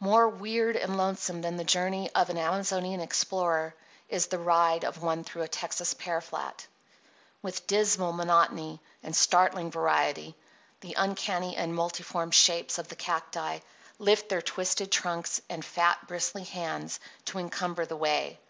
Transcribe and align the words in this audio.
More 0.00 0.28
weird 0.28 0.74
and 0.74 0.96
lonesome 0.96 1.42
than 1.42 1.56
the 1.56 1.62
journey 1.62 2.10
of 2.12 2.28
an 2.28 2.36
Amazonian 2.36 2.98
explorer 3.00 3.72
is 4.08 4.26
the 4.26 4.36
ride 4.40 4.84
of 4.84 5.00
one 5.00 5.22
through 5.22 5.42
a 5.42 5.46
Texas 5.46 5.94
pear 5.94 6.20
flat. 6.20 6.66
With 7.40 7.68
dismal 7.68 8.12
monotony 8.12 8.80
and 9.04 9.14
startling 9.14 9.70
variety 9.70 10.34
the 10.80 10.94
uncanny 10.98 11.54
and 11.54 11.72
multiform 11.72 12.32
shapes 12.32 12.78
of 12.78 12.88
the 12.88 12.96
cacti 12.96 13.60
lift 14.00 14.28
their 14.28 14.42
twisted 14.42 14.90
trunks, 14.90 15.40
and 15.48 15.64
fat, 15.64 16.04
bristly 16.08 16.42
hands 16.42 16.98
to 17.26 17.38
encumber 17.38 17.86
the 17.86 17.94
way. 17.96 18.40